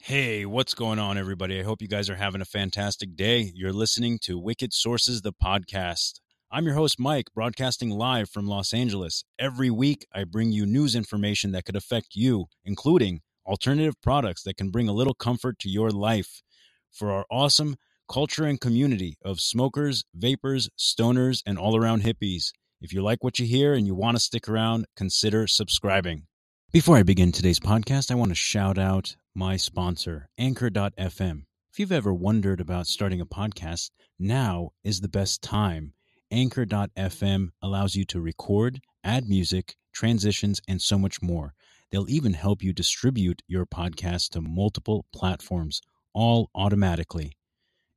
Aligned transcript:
Hey, 0.00 0.44
what's 0.44 0.74
going 0.74 0.98
on, 0.98 1.16
everybody? 1.16 1.58
I 1.58 1.62
hope 1.62 1.80
you 1.80 1.88
guys 1.88 2.10
are 2.10 2.16
having 2.16 2.40
a 2.40 2.44
fantastic 2.44 3.16
day. 3.16 3.50
You're 3.54 3.72
listening 3.72 4.18
to 4.24 4.38
Wicked 4.38 4.72
Sources, 4.72 5.22
the 5.22 5.32
podcast. 5.32 6.20
I'm 6.50 6.66
your 6.66 6.74
host, 6.74 7.00
Mike, 7.00 7.26
broadcasting 7.34 7.90
live 7.90 8.28
from 8.28 8.46
Los 8.46 8.74
Angeles. 8.74 9.24
Every 9.38 9.70
week, 9.70 10.06
I 10.12 10.24
bring 10.24 10.52
you 10.52 10.66
news 10.66 10.94
information 10.94 11.52
that 11.52 11.64
could 11.64 11.76
affect 11.76 12.08
you, 12.14 12.46
including 12.64 13.20
alternative 13.46 13.94
products 14.02 14.42
that 14.42 14.56
can 14.56 14.70
bring 14.70 14.88
a 14.88 14.92
little 14.92 15.14
comfort 15.14 15.58
to 15.60 15.70
your 15.70 15.90
life. 15.90 16.42
For 16.90 17.10
our 17.10 17.24
awesome 17.30 17.76
culture 18.10 18.44
and 18.44 18.60
community 18.60 19.16
of 19.24 19.40
smokers, 19.40 20.04
vapors, 20.14 20.68
stoners, 20.78 21.42
and 21.46 21.58
all 21.58 21.76
around 21.76 22.02
hippies. 22.02 22.52
If 22.82 22.92
you 22.92 23.00
like 23.00 23.22
what 23.22 23.38
you 23.38 23.46
hear 23.46 23.74
and 23.74 23.86
you 23.86 23.94
want 23.94 24.16
to 24.16 24.20
stick 24.20 24.48
around, 24.48 24.86
consider 24.96 25.46
subscribing. 25.46 26.26
Before 26.72 26.96
I 26.96 27.04
begin 27.04 27.30
today's 27.30 27.60
podcast, 27.60 28.10
I 28.10 28.16
want 28.16 28.32
to 28.32 28.34
shout 28.34 28.76
out 28.76 29.14
my 29.36 29.56
sponsor, 29.56 30.28
Anchor.fm. 30.36 31.44
If 31.70 31.78
you've 31.78 31.92
ever 31.92 32.12
wondered 32.12 32.60
about 32.60 32.88
starting 32.88 33.20
a 33.20 33.26
podcast, 33.26 33.90
now 34.18 34.70
is 34.82 35.00
the 35.00 35.08
best 35.08 35.42
time. 35.42 35.94
Anchor.fm 36.32 37.50
allows 37.62 37.94
you 37.94 38.04
to 38.06 38.20
record, 38.20 38.80
add 39.04 39.28
music, 39.28 39.76
transitions, 39.94 40.60
and 40.66 40.82
so 40.82 40.98
much 40.98 41.22
more. 41.22 41.54
They'll 41.92 42.10
even 42.10 42.32
help 42.32 42.64
you 42.64 42.72
distribute 42.72 43.42
your 43.46 43.64
podcast 43.64 44.30
to 44.30 44.40
multiple 44.40 45.06
platforms, 45.14 45.82
all 46.12 46.50
automatically. 46.52 47.36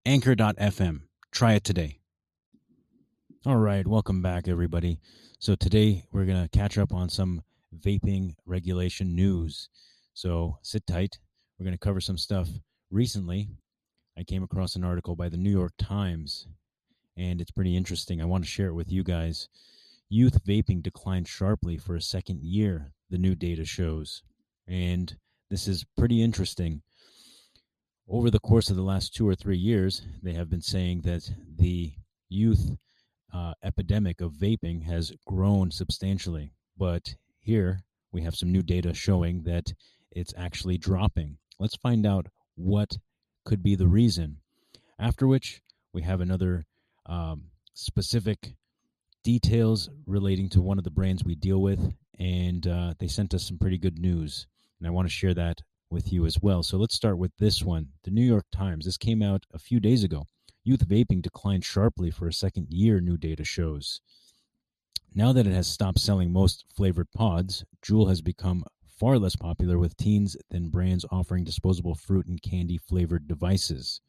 Anchor.fm. 0.06 1.00
Try 1.32 1.54
it 1.54 1.64
today. 1.64 2.02
All 3.48 3.58
right, 3.58 3.86
welcome 3.86 4.24
back, 4.24 4.48
everybody. 4.48 5.00
So, 5.38 5.54
today 5.54 6.06
we're 6.12 6.26
going 6.26 6.42
to 6.42 6.50
catch 6.50 6.80
up 6.80 6.92
on 6.92 7.10
some 7.10 7.44
vaping 7.78 8.34
regulation 8.44 9.16
news. 9.16 9.70
So, 10.16 10.58
sit 10.64 10.88
tight 10.88 11.20
we're 11.60 11.66
going 11.66 11.78
to 11.78 11.86
cover 11.86 12.02
some 12.02 12.18
stuff. 12.18 12.50
Recently, 12.90 13.50
I 14.18 14.24
came 14.24 14.42
across 14.42 14.76
an 14.76 14.84
article 14.84 15.16
by 15.16 15.30
the 15.30 15.38
New 15.38 15.52
York 15.52 15.74
Times, 15.78 16.48
and 17.16 17.40
it's 17.40 17.52
pretty 17.52 17.78
interesting. 17.78 18.20
I 18.20 18.26
want 18.26 18.44
to 18.44 18.50
share 18.50 18.70
it 18.70 18.74
with 18.74 18.92
you 18.92 19.04
guys. 19.04 19.48
Youth 20.10 20.44
vaping 20.44 20.82
declined 20.82 21.28
sharply 21.28 21.78
for 21.78 21.96
a 21.96 22.02
second 22.02 22.42
year, 22.42 22.94
the 23.12 23.20
new 23.20 23.36
data 23.36 23.64
shows. 23.64 24.24
And 24.68 25.16
this 25.52 25.68
is 25.68 25.86
pretty 25.96 26.24
interesting. 26.24 26.82
Over 28.10 28.32
the 28.32 28.40
course 28.40 28.72
of 28.72 28.76
the 28.76 28.82
last 28.82 29.14
two 29.14 29.30
or 29.30 29.36
three 29.36 29.60
years, 29.60 30.02
they 30.24 30.34
have 30.34 30.50
been 30.50 30.64
saying 30.64 31.02
that 31.02 31.30
the 31.60 31.94
youth 32.28 32.76
uh, 33.36 33.54
epidemic 33.64 34.22
of 34.22 34.32
vaping 34.32 34.84
has 34.84 35.12
grown 35.26 35.70
substantially. 35.72 36.54
But 36.78 37.16
here 37.40 37.82
we 38.12 38.22
have 38.22 38.36
some 38.36 38.52
new 38.52 38.64
data 38.64 38.94
showing 38.94 39.44
that 39.44 39.74
it's 40.12 40.34
actually 40.38 40.78
dropping. 40.78 41.38
Let's 41.60 41.76
find 41.76 42.06
out 42.06 42.28
what 42.56 42.98
could 43.44 43.62
be 43.62 43.76
the 43.76 43.88
reason. 43.88 44.38
After 44.98 45.28
which, 45.28 45.62
we 45.94 46.04
have 46.04 46.22
another 46.22 46.66
um, 47.06 47.46
specific 47.74 48.56
details 49.24 49.90
relating 50.06 50.50
to 50.50 50.62
one 50.62 50.78
of 50.78 50.86
the 50.86 50.92
brands 50.92 51.24
we 51.24 51.36
deal 51.36 51.62
with, 51.62 51.94
and 52.18 52.66
uh, 52.66 52.94
they 53.00 53.08
sent 53.08 53.34
us 53.34 53.46
some 53.46 53.58
pretty 53.58 53.78
good 53.78 54.00
news, 54.00 54.48
and 54.80 54.88
I 54.88 54.92
want 54.92 55.08
to 55.08 55.14
share 55.14 55.34
that 55.34 55.62
with 55.90 56.14
you 56.14 56.26
as 56.26 56.40
well. 56.42 56.64
So 56.64 56.78
let's 56.78 56.96
start 56.96 57.18
with 57.18 57.32
this 57.38 57.62
one 57.62 57.90
The 58.04 58.12
New 58.12 58.26
York 58.26 58.46
Times. 58.54 58.86
This 58.86 58.98
came 58.98 59.22
out 59.22 59.44
a 59.54 59.60
few 59.60 59.80
days 59.80 60.04
ago. 60.04 60.26
Youth 60.66 60.88
vaping 60.88 61.22
declined 61.22 61.64
sharply 61.64 62.10
for 62.10 62.28
a 62.28 62.34
second 62.34 62.68
year, 62.72 63.00
new 63.00 63.18
data 63.18 63.44
shows. 63.44 64.02
Now 65.14 65.32
that 65.32 65.46
it 65.46 65.54
has 65.54 65.68
stopped 65.68 66.00
selling 66.00 66.34
most 66.34 66.66
flavored 66.76 67.12
pods, 67.14 67.64
Juul 67.84 68.10
has 68.10 68.22
become 68.22 68.66
far 69.00 69.20
less 69.20 69.36
popular 69.36 69.78
with 69.78 69.96
teens 69.96 70.36
than 70.50 70.70
brands 70.70 71.06
offering 71.12 71.44
disposable 71.44 71.94
fruit 71.94 72.26
and 72.26 72.42
candy 72.42 72.80
flavored 72.80 73.28
devices. 73.28 74.02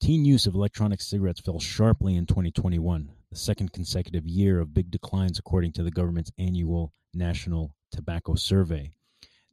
Teen 0.00 0.24
use 0.24 0.46
of 0.46 0.56
electronic 0.56 1.00
cigarettes 1.00 1.40
fell 1.40 1.60
sharply 1.60 2.16
in 2.16 2.26
2021, 2.26 3.10
the 3.30 3.36
second 3.36 3.72
consecutive 3.72 4.26
year 4.26 4.58
of 4.58 4.74
big 4.74 4.90
declines 4.90 5.38
according 5.38 5.70
to 5.72 5.84
the 5.84 5.92
government's 5.92 6.32
annual 6.36 6.92
National 7.14 7.76
Tobacco 7.92 8.34
Survey. 8.34 8.90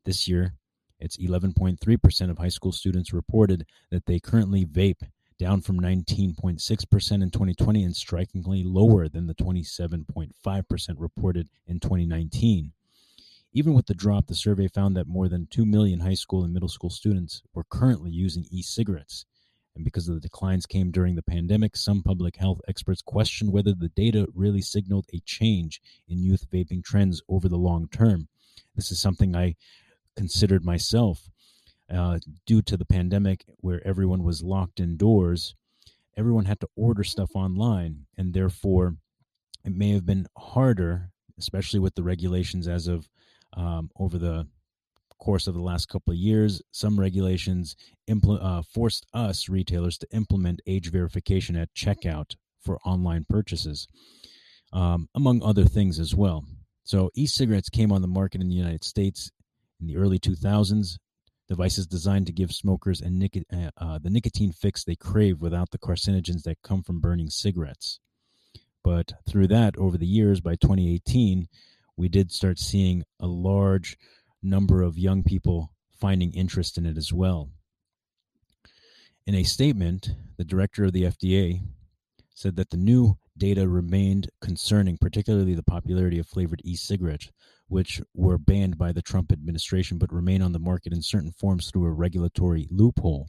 This 0.05 0.27
year, 0.27 0.55
it's 0.99 1.17
11.3% 1.17 2.29
of 2.29 2.37
high 2.37 2.49
school 2.49 2.71
students 2.71 3.13
reported 3.13 3.65
that 3.89 4.05
they 4.05 4.19
currently 4.19 4.65
vape, 4.65 5.01
down 5.39 5.61
from 5.61 5.79
19.6% 5.79 7.23
in 7.23 7.31
2020 7.31 7.83
and 7.83 7.95
strikingly 7.95 8.63
lower 8.63 9.07
than 9.07 9.25
the 9.25 9.33
27.5% 9.35 10.95
reported 10.97 11.47
in 11.65 11.79
2019. 11.79 12.73
Even 13.53 13.73
with 13.73 13.87
the 13.87 13.93
drop, 13.93 14.27
the 14.27 14.35
survey 14.35 14.67
found 14.67 14.95
that 14.95 15.07
more 15.07 15.29
than 15.29 15.47
2 15.49 15.65
million 15.65 16.01
high 16.01 16.13
school 16.13 16.43
and 16.43 16.53
middle 16.53 16.69
school 16.69 16.89
students 16.89 17.41
were 17.53 17.63
currently 17.63 18.11
using 18.11 18.45
e 18.51 18.61
cigarettes. 18.61 19.25
And 19.75 19.85
because 19.85 20.05
the 20.05 20.19
declines 20.19 20.65
came 20.65 20.91
during 20.91 21.15
the 21.15 21.23
pandemic, 21.23 21.77
some 21.77 22.03
public 22.03 22.35
health 22.35 22.59
experts 22.67 23.01
questioned 23.01 23.53
whether 23.53 23.73
the 23.73 23.89
data 23.89 24.27
really 24.35 24.61
signaled 24.61 25.05
a 25.13 25.21
change 25.25 25.81
in 26.07 26.21
youth 26.21 26.45
vaping 26.51 26.83
trends 26.83 27.21
over 27.29 27.47
the 27.47 27.57
long 27.57 27.87
term. 27.87 28.27
This 28.75 28.91
is 28.91 28.99
something 28.99 29.35
I 29.35 29.55
considered 30.15 30.63
myself 30.65 31.29
uh, 31.93 32.19
due 32.45 32.61
to 32.61 32.77
the 32.77 32.85
pandemic, 32.85 33.45
where 33.57 33.85
everyone 33.85 34.23
was 34.23 34.43
locked 34.43 34.79
indoors. 34.79 35.55
Everyone 36.17 36.45
had 36.45 36.59
to 36.59 36.67
order 36.75 37.03
stuff 37.03 37.31
online, 37.33 38.05
and 38.17 38.33
therefore, 38.33 38.95
it 39.65 39.75
may 39.75 39.91
have 39.91 40.05
been 40.05 40.27
harder, 40.37 41.11
especially 41.37 41.79
with 41.79 41.95
the 41.95 42.03
regulations 42.03 42.67
as 42.67 42.87
of 42.87 43.07
um, 43.53 43.89
over 43.97 44.17
the 44.17 44.47
course 45.19 45.47
of 45.47 45.53
the 45.53 45.61
last 45.61 45.89
couple 45.89 46.11
of 46.11 46.17
years, 46.17 46.61
some 46.71 46.99
regulations 46.99 47.75
impl- 48.09 48.43
uh, 48.43 48.61
forced 48.61 49.05
us 49.13 49.49
retailers 49.49 49.97
to 49.97 50.07
implement 50.11 50.61
age 50.65 50.91
verification 50.91 51.55
at 51.55 51.73
checkout 51.73 52.35
for 52.61 52.79
online 52.85 53.25
purchases, 53.29 53.87
um, 54.73 55.07
among 55.15 55.43
other 55.43 55.65
things 55.65 55.99
as 55.99 56.15
well. 56.15 56.45
So, 56.83 57.11
e 57.13 57.27
cigarettes 57.27 57.69
came 57.69 57.91
on 57.91 58.01
the 58.01 58.07
market 58.07 58.41
in 58.41 58.49
the 58.49 58.55
United 58.55 58.83
States 58.83 59.29
in 59.79 59.87
the 59.87 59.97
early 59.97 60.19
2000s. 60.19 60.97
Devices 61.47 61.87
designed 61.87 62.27
to 62.27 62.33
give 62.33 62.51
smokers 62.51 63.01
a 63.01 63.09
nic- 63.09 63.45
uh, 63.51 63.71
uh, 63.77 63.97
the 63.97 64.11
nicotine 64.11 64.51
fix 64.51 64.83
they 64.83 64.95
crave 64.95 65.41
without 65.41 65.71
the 65.71 65.79
carcinogens 65.79 66.43
that 66.43 66.61
come 66.63 66.83
from 66.83 66.99
burning 66.99 67.29
cigarettes. 67.29 67.99
But 68.83 69.13
through 69.27 69.47
that, 69.47 69.75
over 69.77 69.97
the 69.97 70.05
years, 70.05 70.41
by 70.41 70.55
2018, 70.55 71.47
we 71.97 72.07
did 72.07 72.31
start 72.31 72.59
seeing 72.59 73.03
a 73.19 73.27
large 73.27 73.97
number 74.43 74.83
of 74.83 74.97
young 74.97 75.23
people 75.23 75.73
finding 75.99 76.31
interest 76.33 76.77
in 76.77 76.85
it 76.85 76.97
as 76.97 77.11
well. 77.11 77.49
In 79.25 79.35
a 79.35 79.43
statement, 79.43 80.11
the 80.37 80.45
director 80.45 80.85
of 80.85 80.93
the 80.93 81.03
FDA 81.03 81.61
said 82.33 82.55
that 82.55 82.69
the 82.69 82.77
new 82.77 83.17
data 83.39 83.67
remained 83.67 84.29
concerning, 84.41 84.97
particularly 84.97 85.55
the 85.55 85.63
popularity 85.63 86.19
of 86.19 86.27
flavored 86.27 86.61
e 86.63 86.75
cigarettes, 86.75 87.31
which 87.67 88.01
were 88.13 88.37
banned 88.37 88.77
by 88.77 88.91
the 88.91 89.01
Trump 89.01 89.31
administration 89.31 89.97
but 89.97 90.13
remain 90.13 90.41
on 90.41 90.51
the 90.51 90.59
market 90.59 90.93
in 90.93 91.01
certain 91.01 91.31
forms 91.31 91.71
through 91.71 91.85
a 91.85 91.91
regulatory 91.91 92.67
loophole. 92.69 93.27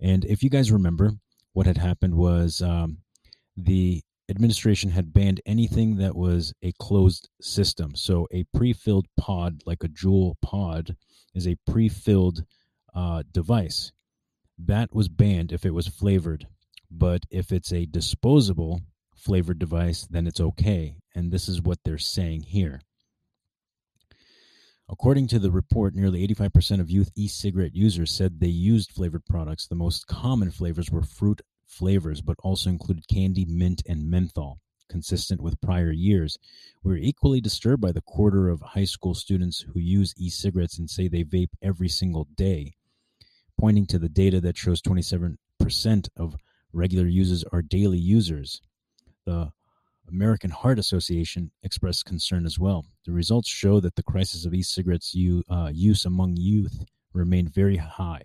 And 0.00 0.24
if 0.24 0.42
you 0.42 0.50
guys 0.50 0.70
remember, 0.70 1.12
what 1.52 1.66
had 1.66 1.78
happened 1.78 2.14
was 2.14 2.60
um, 2.62 2.98
the 3.56 4.02
administration 4.30 4.90
had 4.90 5.12
banned 5.12 5.40
anything 5.46 5.96
that 5.96 6.14
was 6.14 6.52
a 6.62 6.72
closed 6.78 7.28
system. 7.40 7.94
So 7.94 8.26
a 8.30 8.44
pre-filled 8.54 9.06
pod, 9.16 9.62
like 9.64 9.82
a 9.82 9.88
Juul 9.88 10.34
pod, 10.42 10.96
is 11.34 11.46
a 11.46 11.56
pre-filled 11.66 12.44
uh, 12.94 13.22
device. 13.32 13.92
That 14.58 14.94
was 14.94 15.08
banned 15.08 15.52
if 15.52 15.64
it 15.64 15.74
was 15.74 15.88
flavored, 15.88 16.46
but 16.90 17.22
if 17.30 17.52
it's 17.52 17.72
a 17.72 17.86
disposable 17.86 18.82
flavored 19.28 19.58
device, 19.58 20.06
then 20.08 20.26
it's 20.26 20.40
okay. 20.40 20.96
And 21.14 21.30
this 21.30 21.50
is 21.50 21.60
what 21.60 21.80
they're 21.84 21.98
saying 21.98 22.44
here. 22.44 22.80
According 24.88 25.26
to 25.28 25.38
the 25.38 25.50
report, 25.50 25.94
nearly 25.94 26.26
85% 26.26 26.80
of 26.80 26.90
youth 26.90 27.10
e 27.14 27.28
cigarette 27.28 27.74
users 27.74 28.10
said 28.10 28.40
they 28.40 28.46
used 28.46 28.90
flavored 28.90 29.26
products. 29.26 29.66
The 29.66 29.74
most 29.74 30.06
common 30.06 30.50
flavors 30.50 30.90
were 30.90 31.02
fruit 31.02 31.42
flavors, 31.66 32.22
but 32.22 32.38
also 32.42 32.70
included 32.70 33.06
candy, 33.06 33.44
mint, 33.44 33.82
and 33.86 34.08
menthol, 34.08 34.60
consistent 34.88 35.42
with 35.42 35.60
prior 35.60 35.92
years. 35.92 36.38
We're 36.82 36.96
equally 36.96 37.42
disturbed 37.42 37.82
by 37.82 37.92
the 37.92 38.00
quarter 38.00 38.48
of 38.48 38.62
high 38.62 38.86
school 38.86 39.12
students 39.12 39.60
who 39.60 39.78
use 39.78 40.14
e 40.16 40.30
cigarettes 40.30 40.78
and 40.78 40.88
say 40.88 41.06
they 41.06 41.22
vape 41.22 41.52
every 41.60 41.90
single 41.90 42.26
day, 42.34 42.72
pointing 43.60 43.84
to 43.88 43.98
the 43.98 44.08
data 44.08 44.40
that 44.40 44.56
shows 44.56 44.80
27% 44.80 45.36
of 46.16 46.36
regular 46.72 47.06
users 47.06 47.44
are 47.52 47.60
daily 47.60 47.98
users. 47.98 48.62
The 49.28 49.52
American 50.08 50.50
Heart 50.50 50.78
Association 50.78 51.50
expressed 51.62 52.06
concern 52.06 52.46
as 52.46 52.58
well. 52.58 52.86
The 53.04 53.12
results 53.12 53.48
show 53.48 53.78
that 53.80 53.94
the 53.94 54.02
crisis 54.02 54.46
of 54.46 54.54
e 54.54 54.62
cigarettes 54.62 55.14
uh, 55.50 55.70
use 55.72 56.06
among 56.06 56.36
youth 56.38 56.86
remained 57.12 57.52
very 57.52 57.76
high 57.76 58.24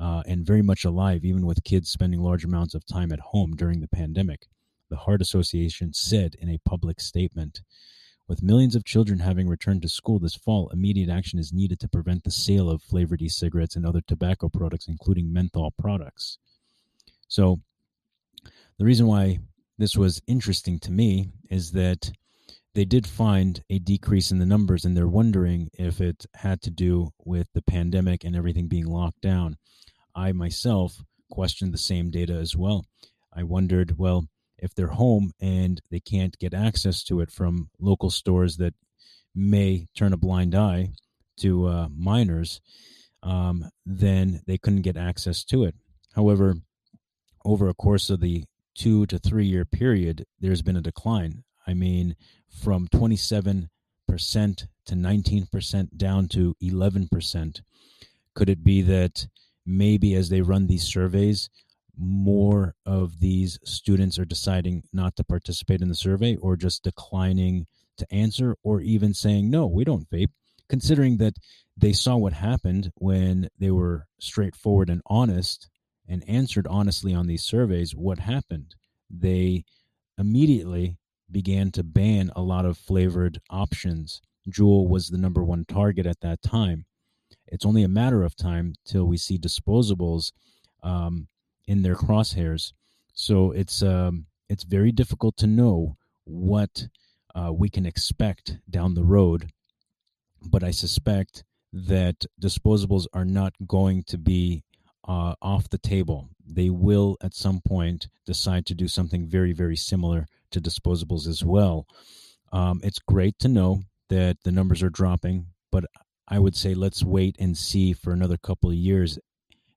uh, 0.00 0.24
and 0.26 0.44
very 0.44 0.62
much 0.62 0.84
alive, 0.84 1.24
even 1.24 1.46
with 1.46 1.62
kids 1.62 1.90
spending 1.90 2.20
large 2.20 2.44
amounts 2.44 2.74
of 2.74 2.84
time 2.84 3.12
at 3.12 3.20
home 3.20 3.54
during 3.54 3.80
the 3.80 3.88
pandemic. 3.88 4.48
the 4.90 4.96
Heart 4.96 5.22
Association 5.22 5.92
said 5.94 6.34
in 6.40 6.50
a 6.50 6.58
public 6.68 7.00
statement. 7.00 7.62
With 8.26 8.42
millions 8.42 8.74
of 8.74 8.84
children 8.84 9.20
having 9.20 9.48
returned 9.48 9.82
to 9.82 9.88
school 9.88 10.18
this 10.18 10.34
fall, 10.34 10.70
immediate 10.70 11.08
action 11.08 11.38
is 11.38 11.52
needed 11.52 11.78
to 11.80 11.88
prevent 11.88 12.24
the 12.24 12.30
sale 12.30 12.68
of 12.68 12.82
flavored 12.82 13.22
e 13.22 13.28
cigarettes 13.28 13.76
and 13.76 13.86
other 13.86 14.00
tobacco 14.00 14.48
products, 14.48 14.88
including 14.88 15.32
menthol 15.32 15.70
products. 15.78 16.38
So, 17.28 17.60
the 18.78 18.84
reason 18.84 19.06
why 19.06 19.38
this 19.78 19.96
was 19.96 20.22
interesting 20.26 20.78
to 20.80 20.92
me 20.92 21.28
is 21.50 21.72
that 21.72 22.12
they 22.74 22.84
did 22.84 23.06
find 23.06 23.62
a 23.68 23.78
decrease 23.78 24.30
in 24.30 24.38
the 24.38 24.46
numbers, 24.46 24.84
and 24.84 24.96
they're 24.96 25.08
wondering 25.08 25.68
if 25.78 26.00
it 26.00 26.24
had 26.34 26.62
to 26.62 26.70
do 26.70 27.10
with 27.24 27.48
the 27.52 27.62
pandemic 27.62 28.24
and 28.24 28.34
everything 28.34 28.66
being 28.66 28.86
locked 28.86 29.20
down. 29.20 29.56
I 30.14 30.32
myself 30.32 31.02
questioned 31.30 31.72
the 31.72 31.78
same 31.78 32.10
data 32.10 32.34
as 32.34 32.56
well. 32.56 32.86
I 33.34 33.42
wondered, 33.42 33.98
well, 33.98 34.26
if 34.58 34.74
they're 34.74 34.88
home 34.88 35.32
and 35.40 35.80
they 35.90 36.00
can't 36.00 36.38
get 36.38 36.54
access 36.54 37.02
to 37.04 37.20
it 37.20 37.30
from 37.30 37.68
local 37.78 38.10
stores 38.10 38.56
that 38.58 38.74
may 39.34 39.86
turn 39.96 40.12
a 40.12 40.18
blind 40.18 40.54
eye 40.54 40.90
to 41.38 41.66
uh, 41.66 41.88
minors, 41.94 42.60
um, 43.22 43.68
then 43.84 44.40
they 44.46 44.58
couldn't 44.58 44.82
get 44.82 44.96
access 44.96 45.44
to 45.44 45.64
it. 45.64 45.74
However, 46.14 46.54
over 47.44 47.68
a 47.68 47.74
course 47.74 48.10
of 48.10 48.20
the 48.20 48.44
two 48.74 49.06
to 49.06 49.18
three 49.18 49.46
year 49.46 49.64
period, 49.64 50.26
there's 50.40 50.62
been 50.62 50.76
a 50.76 50.82
decline. 50.82 51.44
I 51.66 51.74
mean, 51.74 52.16
from 52.48 52.88
27% 52.88 53.68
to 54.08 54.94
19% 54.94 55.96
down 55.96 56.28
to 56.28 56.54
11%. 56.62 57.60
Could 58.34 58.48
it 58.48 58.64
be 58.64 58.82
that 58.82 59.26
maybe 59.64 60.14
as 60.14 60.28
they 60.28 60.40
run 60.40 60.66
these 60.66 60.82
surveys, 60.82 61.48
more 61.96 62.74
of 62.86 63.20
these 63.20 63.58
students 63.64 64.18
are 64.18 64.24
deciding 64.24 64.82
not 64.92 65.14
to 65.16 65.24
participate 65.24 65.82
in 65.82 65.88
the 65.88 65.94
survey 65.94 66.36
or 66.36 66.56
just 66.56 66.82
declining 66.82 67.66
to 67.98 68.12
answer 68.12 68.56
or 68.62 68.80
even 68.80 69.12
saying, 69.12 69.50
no, 69.50 69.66
we 69.66 69.84
don't 69.84 70.08
vape, 70.10 70.30
considering 70.68 71.18
that 71.18 71.34
they 71.76 71.92
saw 71.92 72.16
what 72.16 72.32
happened 72.32 72.90
when 72.96 73.48
they 73.58 73.70
were 73.70 74.06
straightforward 74.18 74.88
and 74.88 75.02
honest 75.06 75.68
and 76.12 76.22
answered 76.28 76.66
honestly 76.68 77.14
on 77.14 77.26
these 77.26 77.42
surveys. 77.42 77.96
What 77.96 78.18
happened? 78.18 78.74
They 79.08 79.64
immediately 80.18 80.98
began 81.30 81.70
to 81.70 81.82
ban 81.82 82.30
a 82.36 82.42
lot 82.42 82.66
of 82.66 82.76
flavored 82.76 83.40
options. 83.48 84.20
Juul 84.46 84.90
was 84.90 85.08
the 85.08 85.16
number 85.16 85.42
one 85.42 85.64
target 85.64 86.04
at 86.04 86.20
that 86.20 86.42
time. 86.42 86.84
It's 87.46 87.64
only 87.64 87.82
a 87.82 87.88
matter 87.88 88.22
of 88.24 88.36
time 88.36 88.74
till 88.84 89.06
we 89.06 89.16
see 89.16 89.38
disposables 89.38 90.32
um, 90.82 91.28
in 91.66 91.80
their 91.80 91.94
crosshairs. 91.94 92.74
So 93.14 93.52
it's 93.52 93.82
um, 93.82 94.26
it's 94.50 94.64
very 94.64 94.92
difficult 94.92 95.38
to 95.38 95.46
know 95.46 95.96
what 96.24 96.88
uh, 97.34 97.54
we 97.54 97.70
can 97.70 97.86
expect 97.86 98.58
down 98.68 98.92
the 98.92 99.04
road. 99.04 99.50
But 100.42 100.62
I 100.62 100.72
suspect 100.72 101.42
that 101.72 102.26
disposables 102.38 103.06
are 103.14 103.24
not 103.24 103.54
going 103.66 104.04
to 104.08 104.18
be 104.18 104.62
uh, 105.06 105.34
off 105.42 105.68
the 105.70 105.78
table. 105.78 106.28
They 106.46 106.70
will 106.70 107.16
at 107.22 107.34
some 107.34 107.60
point 107.60 108.08
decide 108.26 108.66
to 108.66 108.74
do 108.74 108.88
something 108.88 109.26
very, 109.26 109.52
very 109.52 109.76
similar 109.76 110.26
to 110.50 110.60
disposables 110.60 111.26
as 111.26 111.44
well. 111.44 111.86
Um, 112.52 112.80
it's 112.82 112.98
great 112.98 113.38
to 113.40 113.48
know 113.48 113.82
that 114.10 114.36
the 114.44 114.52
numbers 114.52 114.82
are 114.82 114.90
dropping, 114.90 115.46
but 115.70 115.84
I 116.28 116.38
would 116.38 116.56
say 116.56 116.74
let's 116.74 117.02
wait 117.02 117.36
and 117.38 117.56
see 117.56 117.92
for 117.92 118.12
another 118.12 118.36
couple 118.36 118.70
of 118.70 118.76
years 118.76 119.18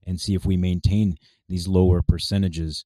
and 0.06 0.20
see 0.20 0.36
if 0.36 0.46
we 0.46 0.58
maintain 0.58 1.18
these 1.48 1.68
lower 1.68 2.02
percentages. 2.02 2.84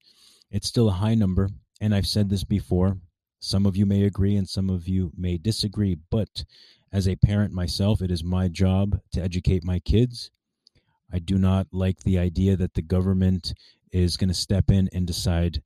It's 0.51 0.67
still 0.67 0.89
a 0.89 0.93
high 0.93 1.15
number, 1.15 1.49
and 1.81 1.93
I've 1.93 2.07
said 2.07 2.29
this 2.29 2.43
before. 2.43 2.97
Some 3.39 3.65
of 3.65 3.77
you 3.77 3.85
may 3.85 4.03
agree 4.03 4.35
and 4.35 4.47
some 4.47 4.69
of 4.69 4.87
you 4.87 5.11
may 5.17 5.37
disagree, 5.37 5.97
but 6.11 6.43
as 6.91 7.07
a 7.07 7.15
parent 7.15 7.53
myself, 7.53 8.01
it 8.01 8.11
is 8.11 8.23
my 8.23 8.47
job 8.47 8.99
to 9.13 9.21
educate 9.21 9.63
my 9.63 9.79
kids. 9.79 10.31
I 11.11 11.19
do 11.19 11.37
not 11.37 11.67
like 11.71 11.99
the 11.99 12.19
idea 12.19 12.55
that 12.55 12.73
the 12.73 12.81
government 12.81 13.53
is 13.91 14.17
going 14.17 14.29
to 14.29 14.33
step 14.35 14.69
in 14.69 14.89
and 14.93 15.07
decide 15.07 15.61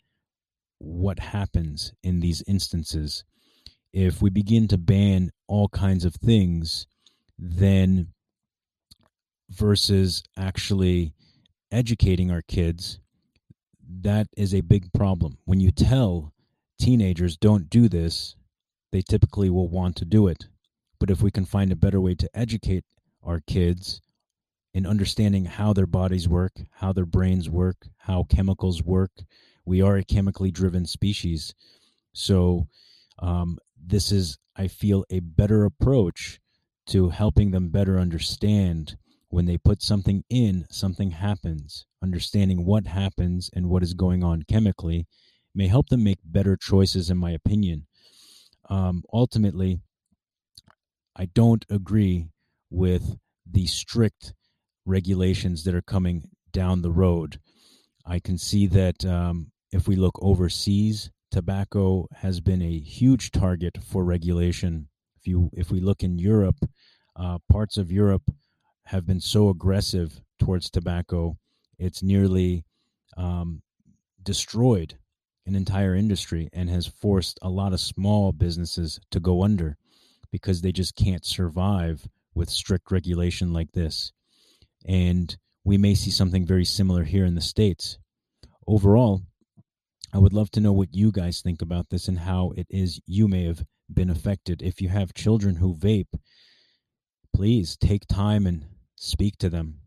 what 0.80 1.20
happens 1.20 1.94
in 2.04 2.20
these 2.20 2.44
instances. 2.48 3.24
If 3.92 4.22
we 4.22 4.30
begin 4.30 4.68
to 4.70 4.78
ban 4.78 5.32
all 5.48 5.68
kinds 5.70 6.06
of 6.06 6.16
things, 6.16 6.88
then 7.38 8.14
versus 9.50 10.24
actually 10.38 11.14
educating 11.72 12.32
our 12.32 12.42
kids, 12.42 13.00
that 14.02 14.28
is 14.36 14.54
a 14.54 14.62
big 14.62 14.92
problem. 14.94 15.38
When 15.46 15.60
you 15.60 15.72
tell 15.72 16.34
teenagers 16.80 17.38
don't 17.38 17.70
do 17.70 17.88
this, 17.88 18.36
they 18.92 19.02
typically 19.02 19.50
will 19.50 19.70
want 19.70 19.96
to 19.98 20.06
do 20.06 20.28
it. 20.28 20.48
But 21.00 21.10
if 21.10 21.22
we 21.22 21.32
can 21.32 21.46
find 21.46 21.72
a 21.72 21.76
better 21.76 22.00
way 22.00 22.16
to 22.16 22.30
educate 22.34 22.86
our 23.24 23.42
kids 23.46 24.02
in 24.74 24.86
understanding 24.86 25.46
how 25.46 25.74
their 25.74 25.86
bodies 25.86 26.28
work, 26.28 26.54
how 26.72 26.94
their 26.94 27.06
brains 27.06 27.50
work, 27.50 27.88
how 27.98 28.24
chemicals 28.24 28.82
work, 28.82 29.12
we 29.66 29.82
are 29.82 29.98
a 29.98 30.04
chemically 30.04 30.52
driven 30.52 30.86
species. 30.86 31.54
So, 32.14 32.68
um, 33.20 33.58
this 33.86 34.12
is, 34.12 34.38
I 34.56 34.68
feel, 34.68 35.06
a 35.10 35.20
better 35.20 35.66
approach 35.66 36.40
to 36.88 37.10
helping 37.10 37.52
them 37.52 37.70
better 37.70 38.00
understand 38.00 38.98
when 39.30 39.46
they 39.46 39.58
put 39.58 39.82
something 39.82 40.24
in, 40.30 40.66
something 40.70 41.12
happens. 41.12 41.86
Understanding 42.02 42.66
what 42.66 42.88
happens 42.88 43.50
and 43.54 43.70
what 43.70 43.84
is 43.84 43.94
going 43.94 44.24
on 44.24 44.44
chemically 44.44 45.08
may 45.56 45.68
help 45.68 45.90
them 45.90 46.04
make 46.04 46.20
better 46.24 46.58
choices, 46.58 47.10
in 47.10 47.18
my 47.18 47.32
opinion. 47.32 47.88
Um, 48.70 49.04
ultimately, 49.12 49.80
I 51.16 51.26
don't 51.26 51.66
agree 51.70 52.30
with 52.70 53.18
the 53.50 53.68
strict 53.68 54.34
regulations 54.86 55.64
that 55.64 55.76
are 55.76 55.82
coming 55.82 56.24
down 56.52 56.82
the 56.82 56.92
road. 56.92 57.40
I 58.06 58.20
can 58.20 58.38
see 58.38 58.68
that 58.68 59.06
um, 59.06 59.52
if 59.72 59.88
we 59.88 59.96
look 59.96 60.18
overseas, 60.22 61.10
tobacco 61.32 62.08
has 62.14 62.40
been 62.40 62.62
a 62.62 62.80
huge 62.80 63.32
target 63.32 63.78
for 63.82 64.04
regulation. 64.04 64.88
If 65.18 65.28
you 65.28 65.50
if 65.54 65.72
we 65.72 65.80
look 65.80 66.04
in 66.04 66.20
Europe, 66.20 66.58
uh, 67.16 67.40
parts 67.52 67.78
of 67.78 67.92
Europe 67.92 68.24
have 68.86 69.06
been 69.06 69.22
so 69.22 69.50
aggressive 69.50 70.22
towards 70.40 70.70
tobacco, 70.70 71.38
it's 71.80 72.04
nearly 72.04 72.66
um, 73.18 73.62
destroyed 74.22 74.98
an 75.46 75.56
entire 75.56 75.96
industry 75.96 76.50
and 76.54 76.70
has 76.70 76.88
forced 76.88 77.40
a 77.42 77.50
lot 77.50 77.74
of 77.74 77.80
small 77.80 78.32
businesses 78.32 79.00
to 79.12 79.20
go 79.20 79.44
under 79.44 79.78
because 80.32 80.62
they 80.62 80.72
just 80.72 80.96
can't 80.96 81.26
survive 81.26 82.08
with 82.34 82.50
strict 82.50 82.92
regulation 82.92 83.54
like 83.54 83.72
this. 83.74 84.12
And 84.86 85.36
we 85.64 85.78
may 85.78 85.96
see 85.96 86.12
something 86.12 86.46
very 86.46 86.66
similar 86.66 87.04
here 87.04 87.26
in 87.26 87.36
the 87.36 87.42
States. 87.42 87.98
Overall, 88.68 89.22
I 90.14 90.20
would 90.20 90.34
love 90.34 90.52
to 90.52 90.62
know 90.62 90.74
what 90.74 90.94
you 90.94 91.12
guys 91.12 91.42
think 91.42 91.62
about 91.62 91.90
this 91.90 92.08
and 92.08 92.20
how 92.20 92.54
it 92.56 92.68
is 92.70 93.02
you 93.06 93.28
may 93.28 93.46
have 93.46 93.64
been 93.92 94.10
affected. 94.10 94.62
If 94.62 94.82
you 94.82 94.90
have 94.90 95.14
children 95.14 95.56
who 95.56 95.76
vape, 95.76 96.14
please 97.34 97.76
take 97.78 98.06
time 98.08 98.46
and 98.46 98.66
speak 98.96 99.38
to 99.38 99.50
them. 99.50 99.80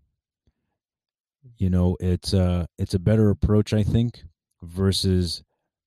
You 1.59 1.71
know, 1.71 1.97
it's 2.01 2.33
a 2.33 2.67
it's 2.77 2.95
a 2.95 2.99
better 2.99 3.31
approach, 3.31 3.73
I 3.73 3.85
think, 3.85 4.25
versus 4.63 5.45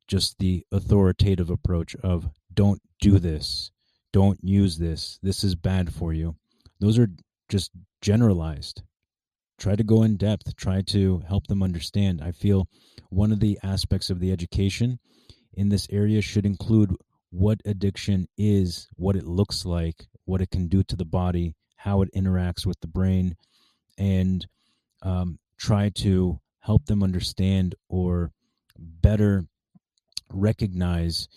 just 0.07 0.39
the 0.39 0.65
authoritative 0.71 1.49
approach 1.49 1.95
of 1.97 2.29
don't 2.53 2.81
do 2.99 3.19
this, 3.19 3.71
don't 4.11 4.39
use 4.41 4.77
this, 4.77 5.19
this 5.21 5.43
is 5.43 5.55
bad 5.55 5.93
for 5.93 6.13
you. 6.13 6.35
Those 6.79 6.97
are 6.97 7.09
just 7.49 7.71
generalized. 8.01 8.81
Try 9.59 9.75
to 9.75 9.83
go 9.83 10.03
in 10.03 10.15
depth, 10.15 10.55
try 10.55 10.81
to 10.87 11.21
help 11.27 11.47
them 11.47 11.61
understand. 11.61 12.21
I 12.23 12.31
feel 12.31 12.69
one 13.09 13.33
of 13.33 13.41
the 13.41 13.59
aspects 13.61 14.09
of 14.09 14.21
the 14.21 14.31
education 14.31 14.99
in 15.53 15.67
this 15.67 15.85
area 15.91 16.21
should 16.21 16.45
include 16.45 16.95
what 17.29 17.61
addiction 17.65 18.27
is, 18.37 18.87
what 18.95 19.17
it 19.17 19.25
looks 19.25 19.65
like, 19.65 20.07
what 20.23 20.41
it 20.41 20.49
can 20.49 20.67
do 20.67 20.81
to 20.83 20.95
the 20.95 21.05
body, 21.05 21.55
how 21.75 22.01
it 22.01 22.09
interacts 22.15 22.65
with 22.65 22.79
the 22.79 22.87
brain, 22.87 23.35
and 23.97 24.47
um, 25.01 25.39
try 25.57 25.89
to 25.89 26.39
help 26.61 26.85
them 26.85 27.03
understand 27.03 27.75
or 27.89 28.31
better 28.77 29.45
recognize 30.31 31.27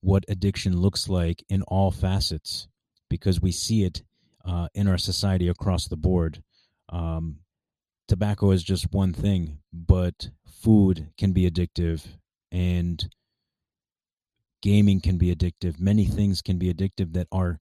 what 0.00 0.24
addiction 0.28 0.76
looks 0.78 1.08
like 1.08 1.44
in 1.48 1.62
all 1.62 1.90
facets 1.90 2.68
because 3.08 3.40
we 3.40 3.50
see 3.50 3.84
it 3.84 4.02
uh, 4.44 4.68
in 4.74 4.86
our 4.86 4.98
society 4.98 5.48
across 5.48 5.88
the 5.88 5.96
board. 5.96 6.42
Um, 6.88 7.38
tobacco 8.08 8.50
is 8.50 8.62
just 8.62 8.92
one 8.92 9.12
thing, 9.12 9.58
but 9.72 10.30
food 10.46 11.10
can 11.16 11.32
be 11.32 11.48
addictive 11.50 12.06
and 12.50 13.08
gaming 14.62 15.00
can 15.00 15.18
be 15.18 15.34
addictive. 15.34 15.80
Many 15.80 16.04
things 16.04 16.42
can 16.42 16.58
be 16.58 16.72
addictive 16.72 17.12
that 17.14 17.28
our 17.32 17.60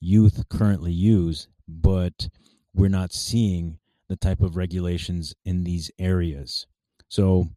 youth 0.00 0.48
currently 0.48 0.92
use, 0.92 1.48
but 1.66 2.28
we're 2.74 2.88
not 2.88 3.12
seeing 3.12 3.78
the 4.08 4.16
type 4.16 4.40
of 4.40 4.56
regulations 4.56 5.34
in 5.44 5.64
these 5.64 5.90
areas. 5.98 6.66
So, 7.08 7.48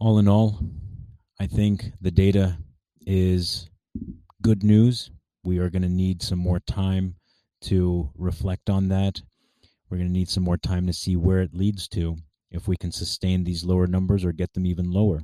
all 0.00 0.18
in 0.18 0.28
all, 0.28 0.60
I 1.40 1.46
think 1.46 1.92
the 2.00 2.10
data 2.10 2.58
is 3.06 3.68
good 4.42 4.62
news. 4.62 5.10
We 5.44 5.58
are 5.58 5.70
going 5.70 5.82
to 5.82 5.88
need 5.88 6.22
some 6.22 6.38
more 6.38 6.60
time 6.60 7.16
to 7.62 8.10
reflect 8.16 8.68
on 8.70 8.88
that. 8.88 9.22
We're 9.88 9.98
going 9.98 10.08
to 10.08 10.12
need 10.12 10.28
some 10.28 10.44
more 10.44 10.56
time 10.56 10.86
to 10.86 10.92
see 10.92 11.16
where 11.16 11.40
it 11.40 11.54
leads 11.54 11.88
to, 11.88 12.16
if 12.50 12.66
we 12.66 12.76
can 12.76 12.92
sustain 12.92 13.44
these 13.44 13.64
lower 13.64 13.86
numbers 13.86 14.24
or 14.24 14.32
get 14.32 14.52
them 14.52 14.66
even 14.66 14.90
lower. 14.90 15.22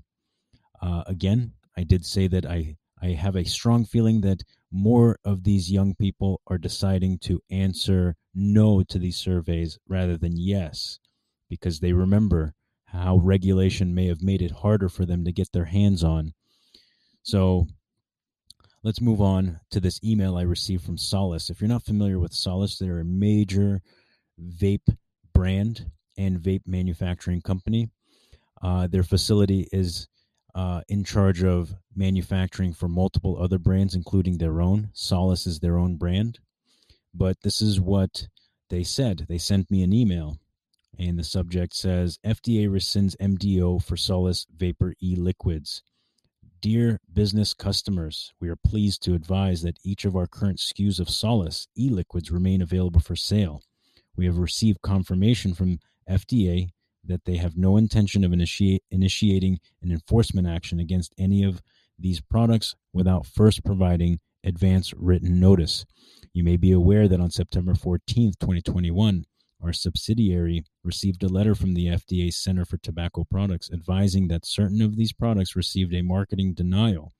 Uh, 0.80 1.02
again, 1.06 1.52
I 1.76 1.84
did 1.84 2.04
say 2.04 2.26
that 2.28 2.46
I, 2.46 2.76
I 3.00 3.08
have 3.08 3.36
a 3.36 3.44
strong 3.44 3.84
feeling 3.84 4.20
that 4.22 4.44
more 4.70 5.18
of 5.24 5.44
these 5.44 5.70
young 5.70 5.94
people 5.94 6.40
are 6.46 6.58
deciding 6.58 7.18
to 7.20 7.40
answer 7.50 8.16
no 8.34 8.82
to 8.84 8.98
these 8.98 9.16
surveys 9.16 9.78
rather 9.88 10.16
than 10.16 10.36
yes, 10.36 10.98
because 11.48 11.80
they 11.80 11.92
remember 11.92 12.54
how 12.86 13.16
regulation 13.16 13.94
may 13.94 14.06
have 14.06 14.22
made 14.22 14.42
it 14.42 14.50
harder 14.50 14.88
for 14.88 15.06
them 15.06 15.24
to 15.24 15.32
get 15.32 15.50
their 15.52 15.64
hands 15.64 16.04
on. 16.04 16.32
So 17.22 17.66
let's 18.82 19.00
move 19.00 19.20
on 19.20 19.60
to 19.70 19.80
this 19.80 20.00
email 20.04 20.36
I 20.36 20.42
received 20.42 20.84
from 20.84 20.98
Solace. 20.98 21.50
If 21.50 21.60
you're 21.60 21.68
not 21.68 21.84
familiar 21.84 22.18
with 22.18 22.32
Solace, 22.32 22.78
they're 22.78 23.00
a 23.00 23.04
major 23.04 23.80
vape 24.40 24.96
brand 25.32 25.90
and 26.16 26.38
vape 26.38 26.66
manufacturing 26.66 27.40
company. 27.40 27.88
Uh, 28.62 28.86
their 28.86 29.02
facility 29.02 29.68
is 29.72 30.08
uh, 30.54 30.82
in 30.88 31.02
charge 31.04 31.42
of 31.42 31.74
manufacturing 31.96 32.72
for 32.72 32.88
multiple 32.88 33.36
other 33.40 33.58
brands, 33.58 33.94
including 33.94 34.38
their 34.38 34.60
own. 34.60 34.90
Solace 34.92 35.46
is 35.46 35.60
their 35.60 35.78
own 35.78 35.96
brand. 35.96 36.38
But 37.14 37.40
this 37.42 37.60
is 37.60 37.80
what 37.80 38.28
they 38.70 38.82
said. 38.82 39.26
They 39.28 39.38
sent 39.38 39.70
me 39.70 39.82
an 39.82 39.92
email, 39.92 40.38
and 40.98 41.18
the 41.18 41.24
subject 41.24 41.74
says 41.74 42.18
FDA 42.24 42.68
rescinds 42.68 43.16
MDO 43.16 43.82
for 43.82 43.96
Solace 43.96 44.46
Vapor 44.56 44.94
e 45.02 45.14
liquids. 45.16 45.82
Dear 46.60 47.00
business 47.12 47.54
customers, 47.54 48.32
we 48.40 48.48
are 48.48 48.56
pleased 48.56 49.02
to 49.02 49.14
advise 49.14 49.62
that 49.62 49.78
each 49.84 50.04
of 50.04 50.14
our 50.14 50.26
current 50.26 50.58
SKUs 50.58 51.00
of 51.00 51.10
Solace 51.10 51.66
e 51.76 51.88
liquids 51.90 52.30
remain 52.30 52.62
available 52.62 53.00
for 53.00 53.16
sale. 53.16 53.62
We 54.16 54.26
have 54.26 54.38
received 54.38 54.82
confirmation 54.82 55.54
from 55.54 55.78
FDA 56.08 56.70
that 57.04 57.24
they 57.24 57.36
have 57.36 57.56
no 57.56 57.76
intention 57.76 58.24
of 58.24 58.32
initiate, 58.32 58.82
initiating 58.90 59.58
an 59.82 59.90
enforcement 59.90 60.46
action 60.46 60.78
against 60.78 61.14
any 61.18 61.42
of 61.42 61.60
these 61.98 62.20
products 62.20 62.74
without 62.92 63.26
first 63.26 63.64
providing 63.64 64.20
advance 64.44 64.92
written 64.94 65.40
notice. 65.40 65.84
You 66.32 66.44
may 66.44 66.56
be 66.56 66.72
aware 66.72 67.08
that 67.08 67.20
on 67.20 67.30
September 67.30 67.74
14, 67.74 68.32
2021, 68.40 69.24
our 69.62 69.72
subsidiary 69.72 70.64
received 70.82 71.22
a 71.22 71.28
letter 71.28 71.54
from 71.54 71.74
the 71.74 71.86
FDA 71.86 72.32
Center 72.32 72.64
for 72.64 72.78
Tobacco 72.78 73.24
Products 73.24 73.70
advising 73.72 74.28
that 74.28 74.44
certain 74.44 74.82
of 74.82 74.96
these 74.96 75.12
products 75.12 75.54
received 75.54 75.94
a 75.94 76.02
marketing 76.02 76.54
denial. 76.54 77.12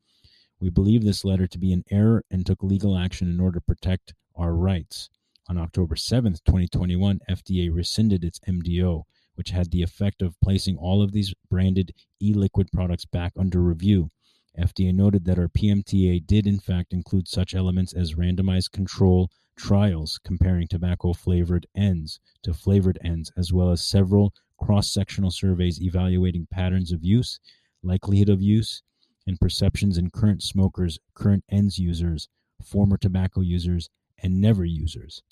We 0.61 0.71
believe 0.71 1.05
this 1.05 1.25
letter 1.25 1.47
to 1.47 1.59
be 1.59 1.73
an 1.73 1.85
error 1.91 2.25
and 2.31 2.45
took 2.45 2.63
legal 2.63 2.97
action 2.97 3.29
in 3.29 3.41
order 3.41 3.61
to 3.61 3.65
protect 3.65 4.15
our 4.35 4.55
rights. 4.55 5.09
On 5.49 5.59
October 5.59 5.97
7th, 5.97 6.45
2021, 6.45 7.21
FDA 7.29 7.73
rescinded 7.73 8.25
its 8.25 8.39
MDO 8.41 9.05
which 9.35 9.51
had 9.51 9.71
the 9.71 9.83
effect 9.83 10.21
of 10.23 10.39
placing 10.41 10.77
all 10.77 11.03
of 11.03 11.13
these 11.13 11.35
branded 11.49 11.95
e 12.21 12.35
liquid 12.35 12.71
products 12.71 13.05
back 13.05 13.33
under 13.37 13.63
review. 13.63 14.11
FDA 14.59 14.95
noted 14.95 15.25
that 15.25 15.39
our 15.39 15.49
PMTA 15.49 16.27
did 16.27 16.47
in 16.47 16.61
fact 16.61 16.93
include 16.93 17.27
such 17.27 17.55
elements 17.55 17.95
as 17.95 18.15
randomized 18.15 18.73
control 18.73 19.31
trials 19.57 20.21
comparing 20.23 20.69
tobacco 20.69 21.15
flavored 21.15 21.67
ENDS 21.75 22.21
to 22.43 22.53
flavored 22.53 22.99
ENDS, 23.03 23.33
as 23.37 23.53
well 23.53 23.71
as 23.71 23.83
several 23.83 24.35
cross 24.59 24.93
sectional 24.93 25.31
surveys 25.31 25.81
evaluating 25.81 26.47
patterns 26.51 26.93
of 26.93 27.03
use, 27.03 27.41
likelihood 27.83 28.29
of 28.29 28.43
use, 28.43 28.83
and 29.27 29.41
perceptions 29.41 29.97
in 29.97 30.11
current 30.11 30.43
smokers, 30.43 30.99
current 31.15 31.45
ENDS 31.49 31.79
users, 31.79 32.29
former 32.63 32.99
tobacco 32.99 33.41
users, 33.41 33.89
and 34.23 34.41
never 34.41 34.65
users. 34.65 35.23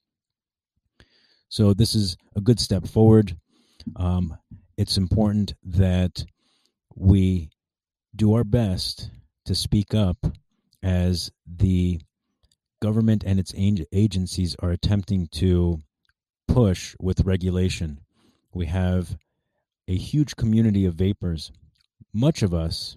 So, 1.50 1.74
this 1.74 1.96
is 1.96 2.16
a 2.36 2.40
good 2.40 2.60
step 2.60 2.86
forward. 2.86 3.36
Um, 3.96 4.38
it's 4.76 4.96
important 4.96 5.52
that 5.64 6.24
we 6.94 7.50
do 8.14 8.34
our 8.34 8.44
best 8.44 9.10
to 9.46 9.54
speak 9.56 9.92
up 9.92 10.16
as 10.82 11.30
the 11.44 12.00
government 12.80 13.24
and 13.26 13.40
its 13.40 13.52
agencies 13.56 14.54
are 14.60 14.70
attempting 14.70 15.26
to 15.32 15.80
push 16.46 16.94
with 17.00 17.26
regulation. 17.26 17.98
We 18.54 18.66
have 18.66 19.16
a 19.88 19.96
huge 19.96 20.36
community 20.36 20.84
of 20.84 20.94
vapors. 20.94 21.50
Much 22.12 22.42
of 22.42 22.54
us 22.54 22.96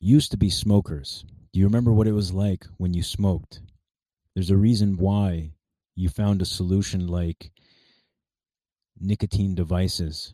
used 0.00 0.30
to 0.30 0.38
be 0.38 0.48
smokers. 0.48 1.26
Do 1.52 1.60
you 1.60 1.66
remember 1.66 1.92
what 1.92 2.08
it 2.08 2.12
was 2.12 2.32
like 2.32 2.64
when 2.78 2.94
you 2.94 3.02
smoked? 3.02 3.60
There's 4.34 4.50
a 4.50 4.56
reason 4.56 4.96
why 4.96 5.52
you 5.98 6.08
found 6.08 6.40
a 6.40 6.46
solution 6.46 7.08
like 7.08 7.50
nicotine 9.00 9.56
devices. 9.56 10.32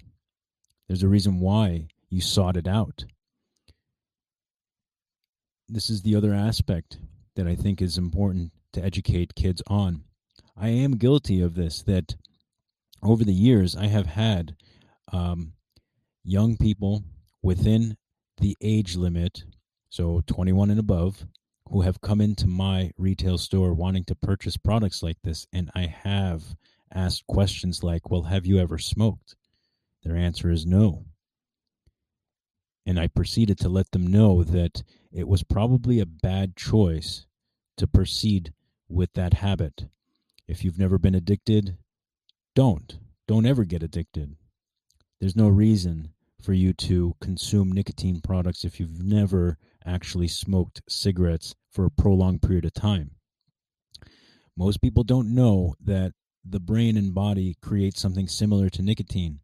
There's 0.86 1.02
a 1.02 1.08
reason 1.08 1.40
why 1.40 1.88
you 2.10 2.20
sought 2.20 2.58
it 2.58 2.68
out. 2.68 3.06
This 5.66 5.88
is 5.88 6.02
the 6.02 6.16
other 6.16 6.34
aspect 6.34 6.98
that 7.36 7.46
I 7.46 7.54
think 7.54 7.80
is 7.80 7.96
important 7.96 8.52
to 8.74 8.84
educate 8.84 9.34
kids 9.34 9.62
on. 9.66 10.04
I 10.54 10.68
am 10.68 10.98
guilty 10.98 11.40
of 11.40 11.54
this, 11.54 11.82
that 11.84 12.14
over 13.02 13.24
the 13.24 13.32
years 13.32 13.74
I 13.74 13.86
have 13.86 14.06
had 14.06 14.56
um, 15.12 15.54
young 16.24 16.58
people 16.58 17.04
within 17.42 17.96
the 18.38 18.54
age 18.60 18.96
limit, 18.96 19.44
so 19.88 20.20
21 20.26 20.72
and 20.72 20.78
above, 20.78 21.24
who 21.68 21.82
have 21.82 22.00
come 22.00 22.20
into 22.20 22.46
my 22.46 22.90
retail 22.98 23.38
store 23.38 23.72
wanting 23.72 24.04
to 24.04 24.14
purchase 24.14 24.56
products 24.56 25.02
like 25.02 25.18
this, 25.22 25.46
and 25.52 25.70
I 25.74 25.86
have 25.86 26.56
asked 26.92 27.26
questions 27.26 27.82
like, 27.82 28.10
Well, 28.10 28.24
have 28.24 28.46
you 28.46 28.58
ever 28.58 28.78
smoked? 28.78 29.34
Their 30.02 30.16
answer 30.16 30.50
is 30.50 30.66
no. 30.66 31.06
And 32.86 33.00
I 33.00 33.06
proceeded 33.06 33.58
to 33.60 33.68
let 33.70 33.90
them 33.92 34.06
know 34.06 34.44
that 34.44 34.82
it 35.10 35.26
was 35.26 35.42
probably 35.42 36.00
a 36.00 36.06
bad 36.06 36.54
choice 36.56 37.26
to 37.78 37.86
proceed 37.86 38.52
with 38.88 39.14
that 39.14 39.34
habit. 39.34 39.86
If 40.46 40.64
you've 40.64 40.78
never 40.78 40.98
been 40.98 41.14
addicted, 41.14 41.78
don't. 42.54 42.98
Don't 43.26 43.46
ever 43.46 43.64
get 43.64 43.82
addicted. 43.82 44.36
There's 45.18 45.34
no 45.34 45.48
reason 45.48 46.10
for 46.42 46.52
you 46.52 46.74
to 46.74 47.16
consume 47.20 47.72
nicotine 47.72 48.20
products 48.20 48.64
if 48.64 48.78
you've 48.78 49.02
never 49.02 49.56
actually 49.86 50.28
smoked 50.28 50.82
cigarettes 50.88 51.54
for 51.70 51.84
a 51.84 51.90
prolonged 51.90 52.42
period 52.42 52.64
of 52.64 52.72
time. 52.72 53.12
Most 54.56 54.80
people 54.80 55.04
don't 55.04 55.34
know 55.34 55.74
that 55.84 56.12
the 56.44 56.60
brain 56.60 56.96
and 56.96 57.14
body 57.14 57.56
create 57.60 57.96
something 57.96 58.28
similar 58.28 58.68
to 58.70 58.82
nicotine. 58.82 59.40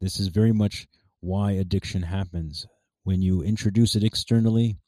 This 0.00 0.18
is 0.18 0.28
very 0.28 0.52
much 0.52 0.86
why 1.20 1.52
addiction 1.52 2.02
happens. 2.02 2.66
When 3.04 3.20
you 3.20 3.42
introduce 3.42 3.96
it 3.96 4.04
externally, 4.04 4.78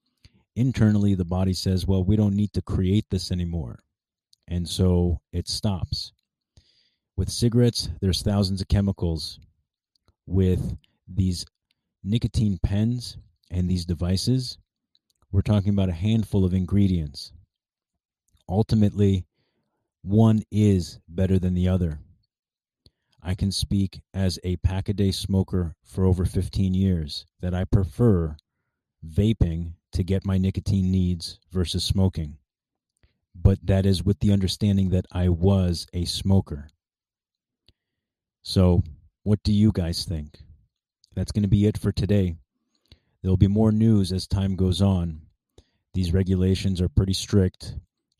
internally 0.56 1.14
the 1.14 1.24
body 1.24 1.52
says, 1.52 1.86
well, 1.86 2.04
we 2.04 2.16
don't 2.16 2.36
need 2.36 2.52
to 2.54 2.62
create 2.62 3.06
this 3.10 3.30
anymore. 3.30 3.80
And 4.48 4.68
so 4.68 5.20
it 5.32 5.48
stops. 5.48 6.12
With 7.16 7.30
cigarettes, 7.30 7.90
there's 8.00 8.22
thousands 8.22 8.60
of 8.60 8.68
chemicals. 8.68 9.38
With 10.26 10.76
these 11.06 11.44
nicotine 12.02 12.58
pens 12.62 13.18
and 13.50 13.68
these 13.68 13.84
devices, 13.84 14.56
we're 15.32 15.40
talking 15.40 15.70
about 15.70 15.88
a 15.88 15.94
handful 15.94 16.44
of 16.44 16.52
ingredients. 16.52 17.32
Ultimately, 18.48 19.24
one 20.02 20.42
is 20.50 20.98
better 21.08 21.38
than 21.38 21.54
the 21.54 21.68
other. 21.68 22.00
I 23.22 23.34
can 23.34 23.50
speak 23.50 24.02
as 24.12 24.38
a 24.44 24.56
pack 24.56 24.88
a 24.88 24.92
day 24.92 25.10
smoker 25.10 25.74
for 25.82 26.04
over 26.04 26.26
15 26.26 26.74
years 26.74 27.24
that 27.40 27.54
I 27.54 27.64
prefer 27.64 28.36
vaping 29.06 29.72
to 29.92 30.02
get 30.02 30.26
my 30.26 30.38
nicotine 30.38 30.90
needs 30.90 31.38
versus 31.50 31.82
smoking. 31.82 32.36
But 33.34 33.58
that 33.64 33.86
is 33.86 34.04
with 34.04 34.18
the 34.18 34.32
understanding 34.32 34.90
that 34.90 35.06
I 35.12 35.30
was 35.30 35.86
a 35.94 36.04
smoker. 36.04 36.68
So, 38.42 38.82
what 39.22 39.42
do 39.44 39.52
you 39.52 39.72
guys 39.72 40.04
think? 40.04 40.40
That's 41.14 41.32
going 41.32 41.42
to 41.42 41.48
be 41.48 41.66
it 41.66 41.78
for 41.78 41.92
today. 41.92 42.36
There'll 43.22 43.36
be 43.36 43.46
more 43.46 43.70
news 43.70 44.10
as 44.10 44.26
time 44.26 44.56
goes 44.56 44.82
on. 44.82 45.22
These 45.94 46.12
regulations 46.12 46.80
are 46.80 46.88
pretty 46.88 47.12
strict, 47.12 47.74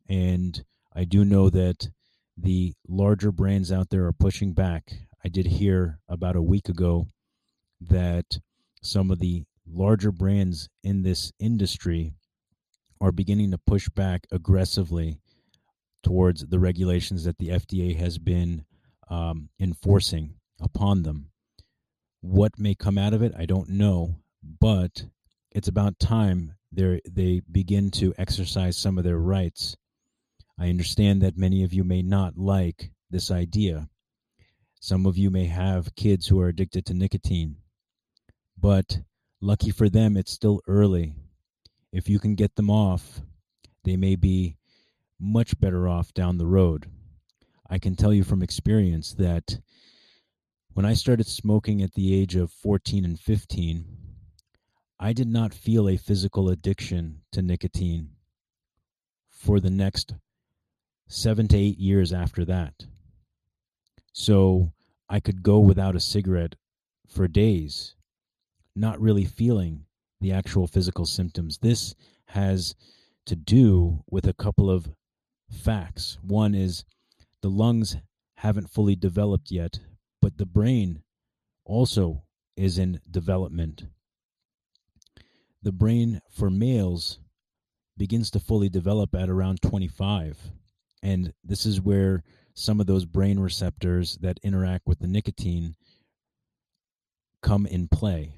and 0.08 0.64
I 0.94 1.04
do 1.04 1.24
know 1.24 1.50
that 1.50 1.90
the 2.36 2.74
larger 2.88 3.32
brands 3.32 3.72
out 3.72 3.90
there 3.90 4.06
are 4.06 4.12
pushing 4.12 4.52
back. 4.52 4.92
I 5.24 5.28
did 5.28 5.46
hear 5.46 5.98
about 6.08 6.36
a 6.36 6.42
week 6.42 6.68
ago 6.68 7.08
that 7.80 8.38
some 8.80 9.10
of 9.10 9.18
the 9.18 9.44
larger 9.66 10.12
brands 10.12 10.68
in 10.84 11.02
this 11.02 11.32
industry 11.40 12.12
are 13.00 13.12
beginning 13.12 13.50
to 13.50 13.58
push 13.58 13.88
back 13.88 14.26
aggressively 14.30 15.18
towards 16.04 16.46
the 16.46 16.60
regulations 16.60 17.24
that 17.24 17.38
the 17.38 17.48
FDA 17.48 17.96
has 17.96 18.18
been 18.18 18.64
um, 19.08 19.48
enforcing 19.58 20.34
upon 20.60 21.02
them. 21.02 21.30
What 22.20 22.58
may 22.58 22.76
come 22.76 22.98
out 22.98 23.14
of 23.14 23.22
it, 23.22 23.32
I 23.36 23.46
don't 23.46 23.68
know, 23.70 24.21
but 24.42 25.04
it's 25.50 25.68
about 25.68 25.98
time 25.98 26.54
they 26.72 27.42
begin 27.50 27.90
to 27.90 28.14
exercise 28.18 28.76
some 28.76 28.98
of 28.98 29.04
their 29.04 29.18
rights. 29.18 29.76
I 30.58 30.68
understand 30.68 31.22
that 31.22 31.36
many 31.36 31.64
of 31.64 31.72
you 31.72 31.84
may 31.84 32.02
not 32.02 32.38
like 32.38 32.90
this 33.10 33.30
idea. 33.30 33.88
Some 34.80 35.06
of 35.06 35.18
you 35.18 35.30
may 35.30 35.46
have 35.46 35.94
kids 35.94 36.26
who 36.26 36.40
are 36.40 36.48
addicted 36.48 36.86
to 36.86 36.94
nicotine. 36.94 37.56
But 38.58 39.00
lucky 39.40 39.70
for 39.70 39.88
them, 39.88 40.16
it's 40.16 40.32
still 40.32 40.60
early. 40.66 41.14
If 41.92 42.08
you 42.08 42.18
can 42.18 42.34
get 42.34 42.56
them 42.56 42.70
off, 42.70 43.20
they 43.84 43.96
may 43.96 44.16
be 44.16 44.56
much 45.20 45.58
better 45.60 45.88
off 45.88 46.14
down 46.14 46.38
the 46.38 46.46
road. 46.46 46.86
I 47.68 47.78
can 47.78 47.96
tell 47.96 48.12
you 48.12 48.24
from 48.24 48.42
experience 48.42 49.12
that 49.14 49.58
when 50.72 50.86
I 50.86 50.94
started 50.94 51.26
smoking 51.26 51.82
at 51.82 51.92
the 51.92 52.14
age 52.14 52.34
of 52.34 52.50
14 52.50 53.04
and 53.04 53.20
15, 53.20 53.98
I 55.04 55.12
did 55.12 55.26
not 55.26 55.52
feel 55.52 55.88
a 55.88 55.96
physical 55.96 56.48
addiction 56.48 57.22
to 57.32 57.42
nicotine 57.42 58.10
for 59.28 59.58
the 59.58 59.68
next 59.68 60.14
seven 61.08 61.48
to 61.48 61.56
eight 61.56 61.76
years 61.76 62.12
after 62.12 62.44
that. 62.44 62.86
So 64.12 64.72
I 65.08 65.18
could 65.18 65.42
go 65.42 65.58
without 65.58 65.96
a 65.96 66.00
cigarette 66.00 66.54
for 67.08 67.26
days, 67.26 67.96
not 68.76 69.00
really 69.00 69.24
feeling 69.24 69.86
the 70.20 70.30
actual 70.30 70.68
physical 70.68 71.04
symptoms. 71.04 71.58
This 71.58 71.96
has 72.26 72.76
to 73.26 73.34
do 73.34 74.04
with 74.08 74.28
a 74.28 74.34
couple 74.34 74.70
of 74.70 74.88
facts. 75.50 76.16
One 76.22 76.54
is 76.54 76.84
the 77.40 77.50
lungs 77.50 77.96
haven't 78.36 78.70
fully 78.70 78.94
developed 78.94 79.50
yet, 79.50 79.80
but 80.20 80.38
the 80.38 80.46
brain 80.46 81.02
also 81.64 82.22
is 82.56 82.78
in 82.78 83.00
development 83.10 83.86
the 85.62 85.72
brain 85.72 86.20
for 86.30 86.50
males 86.50 87.18
begins 87.96 88.30
to 88.30 88.40
fully 88.40 88.68
develop 88.68 89.14
at 89.14 89.28
around 89.28 89.62
25. 89.62 90.38
And 91.02 91.32
this 91.44 91.66
is 91.66 91.80
where 91.80 92.22
some 92.54 92.80
of 92.80 92.86
those 92.86 93.04
brain 93.04 93.38
receptors 93.38 94.16
that 94.18 94.40
interact 94.42 94.86
with 94.86 94.98
the 94.98 95.06
nicotine 95.06 95.74
come 97.42 97.66
in 97.66 97.88
play. 97.88 98.32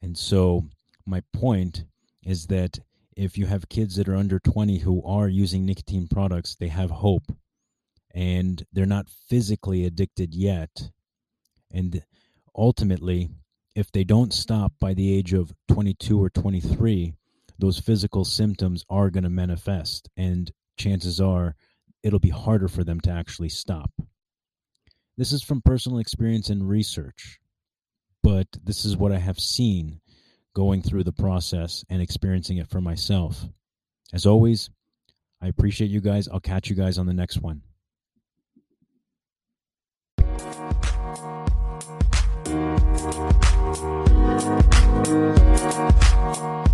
And 0.00 0.16
so, 0.16 0.64
my 1.06 1.22
point 1.32 1.84
is 2.24 2.46
that 2.46 2.78
if 3.16 3.36
you 3.36 3.46
have 3.46 3.68
kids 3.68 3.96
that 3.96 4.08
are 4.08 4.16
under 4.16 4.38
20 4.38 4.78
who 4.78 5.02
are 5.04 5.28
using 5.28 5.66
nicotine 5.66 6.08
products, 6.08 6.54
they 6.54 6.68
have 6.68 6.90
hope 6.90 7.32
and 8.14 8.64
they're 8.72 8.86
not 8.86 9.08
physically 9.08 9.84
addicted 9.84 10.34
yet. 10.34 10.90
And 11.70 12.02
ultimately, 12.54 13.30
if 13.74 13.90
they 13.92 14.04
don't 14.04 14.32
stop 14.32 14.72
by 14.80 14.94
the 14.94 15.12
age 15.12 15.32
of 15.32 15.54
22 15.68 16.22
or 16.22 16.30
23, 16.30 17.14
those 17.58 17.78
physical 17.78 18.24
symptoms 18.24 18.84
are 18.90 19.10
going 19.10 19.24
to 19.24 19.30
manifest, 19.30 20.08
and 20.16 20.50
chances 20.76 21.20
are 21.20 21.54
it'll 22.02 22.18
be 22.18 22.28
harder 22.30 22.68
for 22.68 22.84
them 22.84 23.00
to 23.00 23.10
actually 23.10 23.48
stop. 23.48 23.90
This 25.16 25.32
is 25.32 25.42
from 25.42 25.62
personal 25.62 25.98
experience 25.98 26.50
and 26.50 26.68
research, 26.68 27.38
but 28.22 28.46
this 28.62 28.84
is 28.84 28.96
what 28.96 29.12
I 29.12 29.18
have 29.18 29.38
seen 29.38 30.00
going 30.54 30.82
through 30.82 31.04
the 31.04 31.12
process 31.12 31.84
and 31.88 32.02
experiencing 32.02 32.58
it 32.58 32.68
for 32.68 32.80
myself. 32.80 33.46
As 34.12 34.26
always, 34.26 34.68
I 35.40 35.48
appreciate 35.48 35.90
you 35.90 36.00
guys. 36.00 36.28
I'll 36.28 36.40
catch 36.40 36.68
you 36.68 36.76
guys 36.76 36.98
on 36.98 37.06
the 37.06 37.14
next 37.14 37.38
one. 37.38 37.62
Thank 43.74 44.66
you. 46.66 46.71